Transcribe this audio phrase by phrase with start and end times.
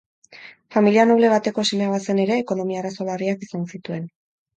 [0.75, 4.09] Familia noble bateko semea bazen ere, ekonomia-arazo larriak izan zituen.